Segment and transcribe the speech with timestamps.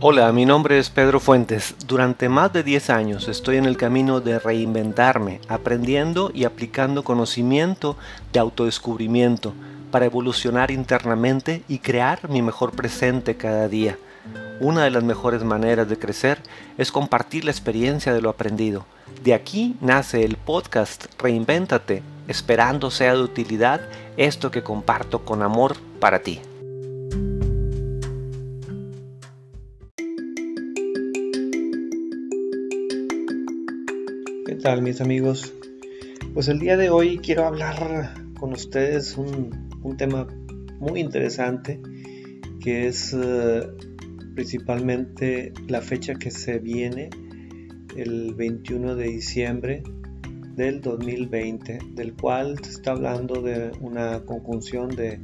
[0.00, 1.74] Hola, mi nombre es Pedro Fuentes.
[1.88, 7.96] Durante más de 10 años estoy en el camino de reinventarme, aprendiendo y aplicando conocimiento
[8.32, 9.54] de autodescubrimiento
[9.90, 13.98] para evolucionar internamente y crear mi mejor presente cada día.
[14.60, 16.38] Una de las mejores maneras de crecer
[16.76, 18.86] es compartir la experiencia de lo aprendido.
[19.24, 23.80] De aquí nace el podcast Reinvéntate, esperando sea de utilidad
[24.16, 26.40] esto que comparto con amor para ti.
[34.58, 35.54] Tal mis amigos?
[36.34, 40.26] Pues el día de hoy quiero hablar con ustedes un, un tema
[40.80, 41.80] muy interesante
[42.60, 43.76] que es uh,
[44.34, 47.08] principalmente la fecha que se viene
[47.96, 49.82] el 21 de diciembre
[50.56, 55.20] del 2020 del cual se está hablando de una conjunción de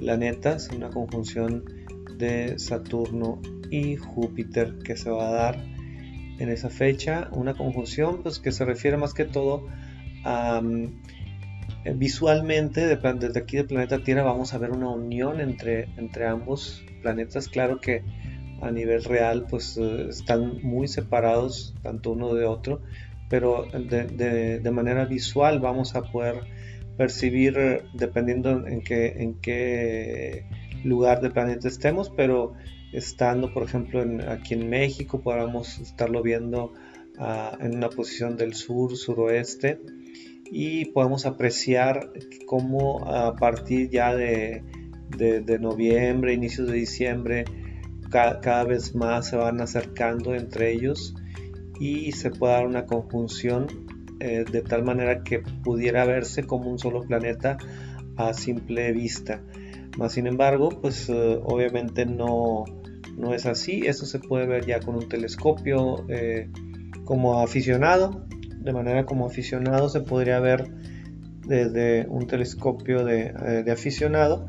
[0.00, 1.64] planetas una conjunción
[2.18, 5.72] de Saturno y Júpiter que se va a dar
[6.38, 9.66] en esa fecha, una conjunción pues, que se refiere más que todo
[10.24, 10.60] a
[11.84, 16.84] eh, visualmente desde aquí del planeta Tierra vamos a ver una unión entre, entre ambos
[17.02, 18.04] planetas, claro que
[18.60, 22.82] a nivel real pues eh, están muy separados tanto uno de otro,
[23.28, 26.42] pero de, de, manera visual vamos a poder
[26.96, 27.56] percibir
[27.94, 30.44] dependiendo en qué, en qué
[30.84, 32.52] lugar del planeta estemos, pero
[32.92, 36.72] estando, por ejemplo, aquí en México, podamos estarlo viendo
[37.18, 39.80] ah, en una posición del sur, suroeste,
[40.44, 42.12] y podemos apreciar
[42.46, 44.62] cómo a partir ya de,
[45.58, 47.44] noviembre, inicios de diciembre,
[48.10, 51.14] cada vez más se van acercando entre ellos
[51.80, 53.66] y se puede dar una conjunción
[54.20, 57.56] eh, de tal manera que pudiera verse como un solo planeta
[58.16, 59.40] a simple vista.
[60.10, 62.64] Sin embargo, pues eh, obviamente no,
[63.16, 63.82] no es así.
[63.86, 66.48] Esto se puede ver ya con un telescopio eh,
[67.04, 68.26] como aficionado.
[68.58, 70.66] De manera como aficionado se podría ver
[71.46, 73.32] desde un telescopio de,
[73.66, 74.46] eh, aficionado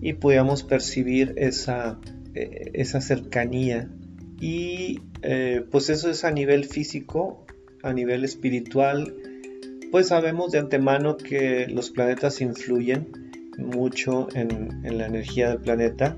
[0.00, 1.98] y podríamos percibir esa,
[2.34, 3.88] eh, esa cercanía.
[4.40, 5.00] Y
[5.72, 7.44] pues eso es a nivel físico,
[7.82, 9.12] a nivel espiritual.
[9.90, 13.08] Pues sabemos de antemano que los planetas influyen
[13.58, 16.16] mucho en, en la energía del planeta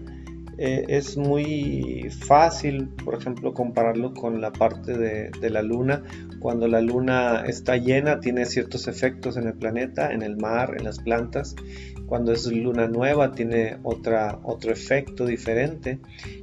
[0.62, 6.02] eh, es muy fácil, por ejemplo, compararlo con la parte de, la luna.
[6.38, 10.84] Cuando la luna está llena, tiene ciertos efectos en el planeta, en el mar, en
[10.84, 11.56] las plantas.
[12.04, 15.98] Cuando es luna nueva, tiene otra, otro efecto diferente.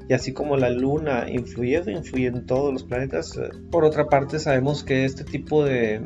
[0.10, 3.40] Y así como la luna influye, influye en todos los planetas.
[3.70, 6.02] Por otra parte, sabemos que este tipo de,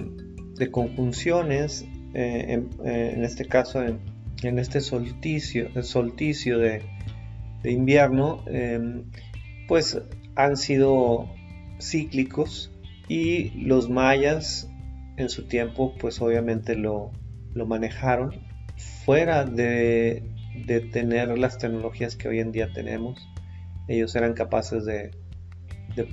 [0.69, 3.99] conjunciones, eh, eh, en, este caso, en,
[4.43, 6.81] en este solsticio, el solsticio de
[7.63, 9.03] de invierno, em,
[9.67, 10.01] pues
[10.35, 11.29] han sido
[11.79, 12.71] cíclicos
[13.07, 14.69] y los mayas
[15.17, 17.11] en su tiempo pues obviamente lo,
[17.53, 18.31] manejaron
[19.05, 20.23] fuera de,
[20.91, 23.27] tener las tecnologías que hoy en día tenemos.
[23.87, 25.11] Ellos eran capaces de,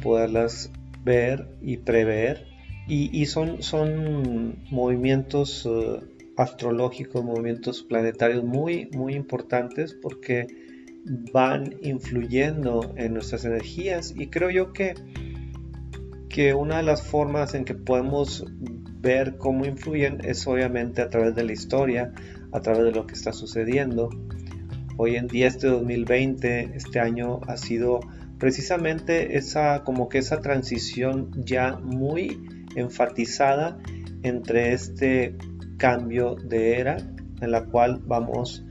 [0.03, 0.71] poderlas
[1.05, 2.47] ver y prever
[2.89, 6.01] y, son, son movimientos eh,
[6.37, 10.47] astrológicos movimientos planetarios muy muy importantes porque
[11.33, 14.95] van influyendo en nuestras energías y creo yo que,
[16.29, 18.45] que una de las formas en que podemos
[19.01, 22.13] ver cómo influyen es obviamente a través de la historia,
[22.53, 24.11] a través de lo que está sucediendo.
[24.97, 28.01] Hoy en día este 2020, este año ha sido
[28.39, 33.79] precisamente esa como que esa transición ya muy enfatizada
[34.23, 35.37] entre este
[35.77, 36.97] cambio de era
[37.41, 38.65] en la cual vamos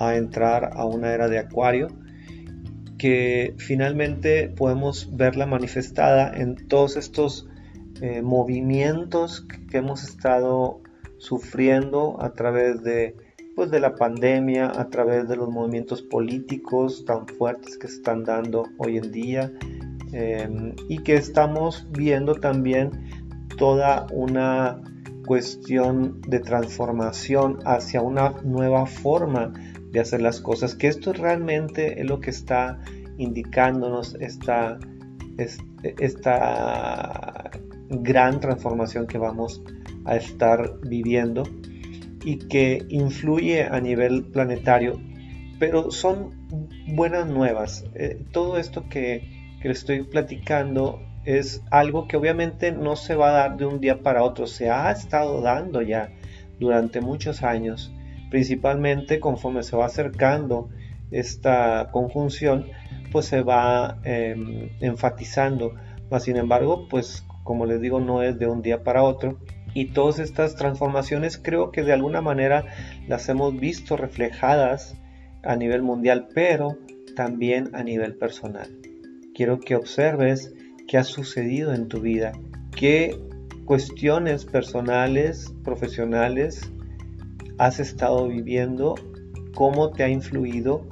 [0.00, 1.88] a entrar a una era de acuario
[2.98, 7.48] que finalmente podemos verla manifestada en todos estos
[8.02, 10.80] eh, movimientos que hemos estado
[11.18, 13.14] sufriendo a través de,
[13.54, 18.24] pues, de la pandemia, a través de los movimientos políticos tan fuertes que se están
[18.24, 19.52] dando hoy en día
[20.12, 22.90] em, y que estamos viendo también
[23.56, 24.80] toda una
[25.26, 29.52] cuestión de transformación hacia una nueva forma
[29.92, 32.80] de hacer las cosas, que esto realmente es lo que está
[33.18, 34.78] indicándonos esta,
[35.98, 37.50] esta
[37.88, 39.62] gran transformación que vamos
[40.04, 41.42] a estar viviendo
[42.24, 45.00] y que influye a nivel planetario,
[45.58, 46.48] pero son
[46.94, 47.84] buenas nuevas.
[47.94, 53.28] Eh, todo esto que, que les estoy platicando es algo que obviamente no se va
[53.28, 56.10] a dar de un día para otro, se ha estado dando ya
[56.58, 57.92] durante muchos años
[58.30, 60.68] principalmente conforme se va acercando
[61.10, 62.66] esta conjunción,
[63.12, 65.74] pues se va em, enfatizando.
[66.10, 69.38] Mas, sin embargo, pues como les digo, no es de un día para otro.
[69.74, 72.64] Y todas estas transformaciones creo que de alguna manera
[73.08, 74.96] las hemos visto reflejadas
[75.42, 76.76] a nivel mundial, pero
[77.16, 78.68] también a nivel personal.
[79.34, 80.52] Quiero que observes
[80.88, 82.32] qué ha sucedido en tu vida,
[82.76, 83.18] qué
[83.64, 86.72] cuestiones personales, profesionales
[87.60, 88.94] has estado viviendo,
[89.54, 90.88] cómo te ha influido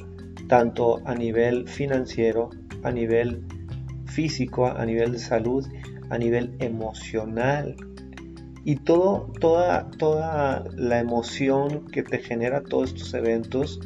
[0.49, 2.51] tanto a nivel financiero,
[2.83, 3.43] a nivel
[4.05, 5.67] físico, a nivel de salud,
[6.11, 7.75] a nivel emocional.
[8.67, 13.81] Y todo, toda, toda la emoción que te genera todos estos eventos,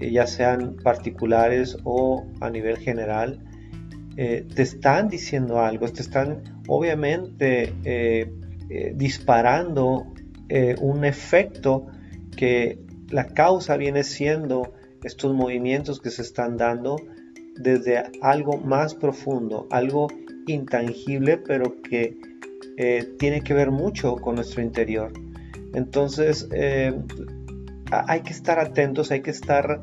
[0.00, 3.38] eh, ya sean particulares o a nivel general,
[4.16, 8.32] eh, te están diciendo algo, te están obviamente eh,
[8.96, 10.12] disparando
[10.80, 11.86] un efecto
[12.40, 12.78] que
[13.10, 14.72] la causa viene siendo
[15.04, 16.96] estos movimientos que se están dando
[17.56, 20.08] desde algo más profundo, algo
[20.46, 22.18] intangible, pero que
[22.78, 25.12] eh, tiene que ver mucho con nuestro interior.
[25.74, 26.94] Entonces, eh,
[27.90, 29.78] hay que estar atentos, hay que estar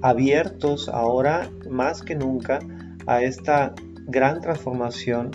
[0.00, 2.60] abiertos ahora más que nunca
[3.08, 3.74] a esta
[4.06, 5.32] gran transformación,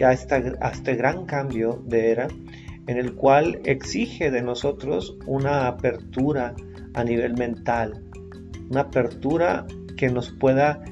[0.00, 2.28] a, esta, a este gran cambio de era,
[2.86, 6.54] en el cual exige de nosotros una apertura
[6.94, 8.02] a nivel mental,
[8.70, 9.66] una apertura
[9.96, 10.82] que nos pueda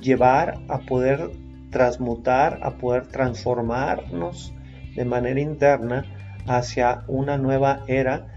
[0.00, 1.30] llevar a poder
[1.70, 4.52] transmutar, a poder transformarnos
[4.94, 6.04] de manera interna
[6.46, 8.28] hacia una nueva era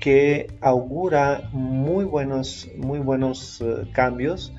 [0.00, 4.54] que augura muy buenos, muy buenos eh, cambios.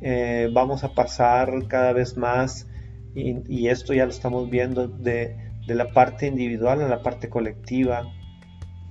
[0.00, 2.66] Eh, vamos a pasar cada vez más,
[3.14, 8.04] y, esto ya lo estamos viendo, de, la parte individual a la parte colectiva,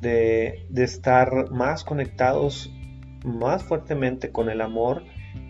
[0.02, 2.72] de, de estar más conectados
[3.26, 5.04] más fuertemente con el amor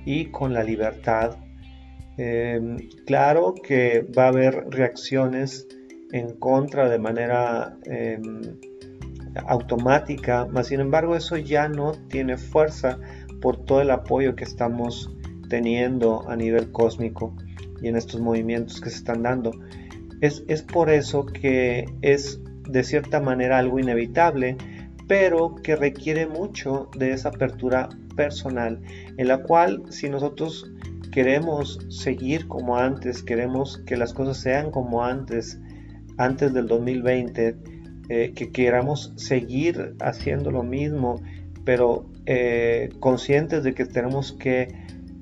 [0.05, 1.37] y con la libertad
[2.17, 5.67] Em, claro que va a haber reacciones
[6.11, 8.41] en contra de manera em,
[9.45, 12.97] automática, mas sin embargo eso ya no tiene fuerza
[13.39, 15.11] por todo el apoyo que estamos
[15.47, 17.35] teniendo a nivel cósmico
[17.83, 19.51] y en estos movimientos que se están dando.
[20.21, 24.57] Es, es por eso que es de cierta manera algo inevitable,
[25.07, 28.81] pero que requiere mucho de esa apertura personal,
[29.17, 30.69] en la cual si nosotros
[31.11, 35.59] queremos seguir como antes, queremos que las cosas sean como antes,
[36.17, 37.55] antes del 2020,
[38.09, 41.21] eh, que queramos seguir haciendo lo mismo,
[41.65, 44.73] pero eh, conscientes de que tenemos que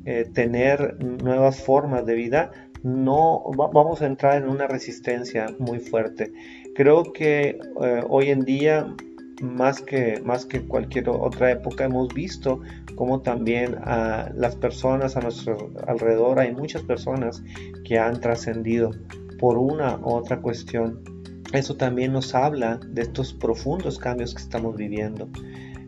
[0.05, 2.51] eh, tener nuevas formas de vida,
[2.85, 6.31] no vamos a entrar en una resistencia muy fuerte.
[6.75, 7.57] Creo que
[8.07, 8.93] hoy en día
[9.41, 12.61] más que, más que cualquier otra época hemos visto
[12.93, 17.43] como también a las personas a nuestro alrededor hay muchas personas
[17.83, 18.91] que han trascendido
[19.39, 21.01] por una u otra cuestión.
[21.53, 25.27] Eso también nos habla de estos profundos cambios que estamos viviendo.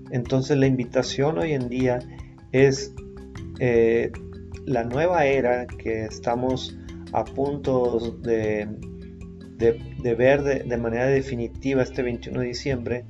[0.10, 2.00] Entonces la invitación hoy en día
[2.52, 2.92] es
[3.60, 4.12] eh,
[4.66, 6.76] la nueva era que estamos
[7.14, 8.68] a punto de,
[9.58, 13.06] de, ver de, de, manera definitiva este 21 de diciembre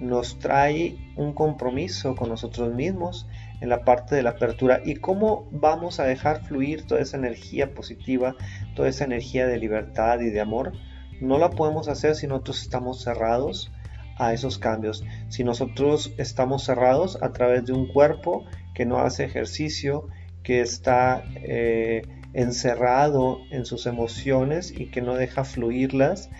[0.00, 3.26] nos trae un compromiso con nosotros mismos
[3.60, 7.74] en la parte de la apertura y cómo vamos a dejar fluir toda esa energía
[7.74, 8.34] positiva,
[8.74, 10.72] toda esa energía de libertad y de amor.
[11.20, 13.70] No la podemos hacer si nosotros estamos cerrados
[14.16, 18.44] a esos cambios, si nosotros estamos cerrados a través de un cuerpo
[18.74, 20.08] que no hace ejercicio,
[20.42, 26.30] que está eh, encerrado en sus emociones y que no deja fluirlas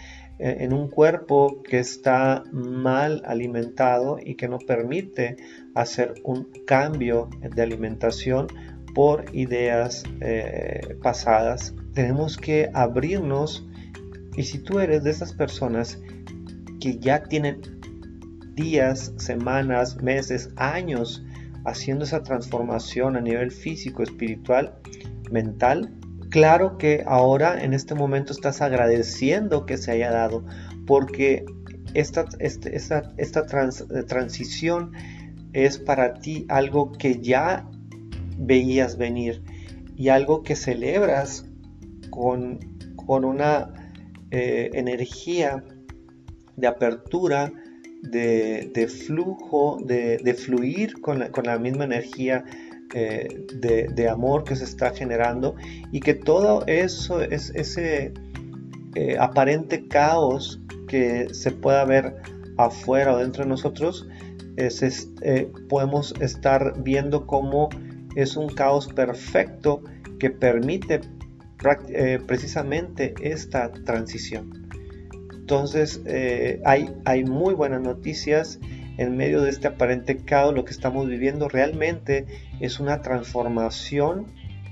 [0.42, 5.37] en un cuerpo que está mal alimentado y que no permite
[5.75, 8.47] hacer un cambio de alimentación
[8.94, 11.75] por ideas eh, pasadas.
[11.92, 13.66] Tenemos que abrirnos
[14.35, 16.00] y si tú eres de esas personas
[16.80, 17.61] que ya tienen
[18.54, 21.23] días, semanas, meses, años
[21.64, 24.75] haciendo esa transformación a nivel físico, espiritual,
[25.31, 26.00] mental,
[26.31, 30.45] Claro que ahora en este momento estás agradeciendo que se haya dado
[30.87, 31.45] porque
[31.93, 34.93] esta, este, esta, esta eh, transición
[35.52, 37.69] es para ti algo que ya
[38.38, 39.43] veías venir
[39.97, 41.47] y algo que celebras
[42.11, 42.61] con,
[42.95, 43.93] con una
[44.31, 45.64] eh, energía
[46.57, 47.52] de apertura,
[48.02, 52.45] de, flujo, de, fluir con la, misma energía
[52.95, 55.54] eh, de, amor que se está generando
[55.92, 58.12] y que todo eso es ese
[58.95, 62.16] eh, aparente caos que se pueda ver
[62.59, 64.09] afuera o dentro de nosotros
[64.57, 67.69] eh, podemos estar viendo cómo
[68.16, 69.83] es un caos perfecto
[70.19, 71.00] que permite
[72.26, 74.60] precisamente esta transición.
[75.50, 78.61] Entonces eh, hay, hay muy buenas noticias
[78.99, 80.54] en medio de este aparente caos.
[80.54, 82.25] Lo que estamos viviendo realmente
[82.61, 84.26] es una transformación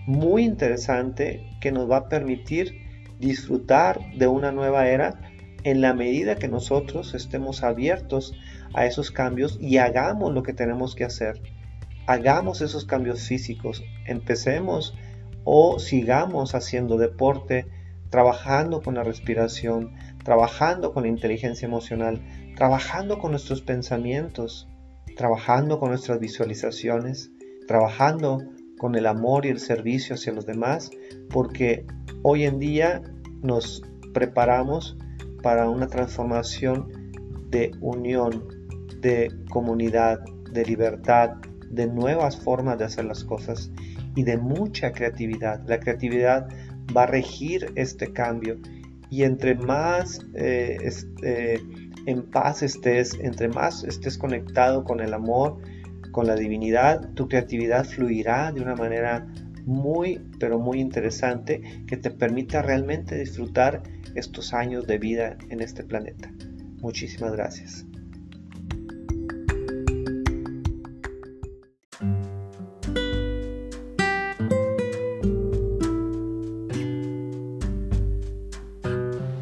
[0.07, 2.77] muy interesante que nos va a permitir
[3.19, 5.21] disfrutar de una nueva era
[5.65, 8.39] en la medida que nosotros estemos abiertos
[8.73, 11.43] a esos cambios y hagamos lo que tenemos que hacer.
[12.07, 14.95] Hagamos esos cambios físicos, empecemos
[15.43, 17.67] o sigamos haciendo deporte,
[18.11, 19.93] trabajando con la respiración,
[20.29, 22.21] trabajando con la inteligencia emocional,
[22.55, 24.69] trabajando con nuestros pensamientos,
[25.17, 27.33] trabajando con nuestras visualizaciones,
[27.67, 28.43] trabajando
[28.77, 30.91] con el amor y el servicio hacia los demás,
[31.31, 31.87] porque
[32.23, 33.01] hoy en día
[33.41, 33.83] nos
[34.13, 34.99] preparamos
[35.43, 36.93] para una transformación
[37.49, 38.49] de unión,
[39.01, 40.21] de comunidad,
[40.53, 41.37] de libertad,
[41.71, 43.73] de nuevas formas de hacer las cosas
[44.15, 45.67] y de mucha creatividad.
[45.67, 46.49] La creatividad
[46.95, 48.59] va a regir este cambio
[49.11, 51.61] y entre más eh, este,
[52.07, 55.59] en paz estés, entre más estés conectado con el amor,
[56.13, 59.27] con la divinidad, tu creatividad fluirá de una manera
[59.65, 63.83] muy, pero muy interesante que te permita realmente disfrutar
[64.15, 66.33] estos años de vida en este planeta.
[66.81, 67.88] Muchísimas gracias.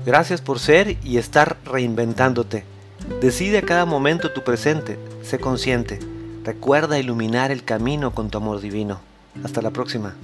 [0.07, 2.63] Gracias por ser y estar reinventándote.
[3.21, 5.99] Decide a cada momento tu presente, sé consciente.
[6.45, 9.01] Recuerda iluminar el camino con tu amor divino.
[9.43, 10.15] Hasta la próxima.